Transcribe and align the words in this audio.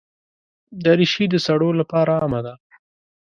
دریشي 0.83 1.25
د 1.29 1.35
سړو 1.45 1.69
لپاره 1.79 2.11
عامه 2.21 2.41
ده. 2.45 2.53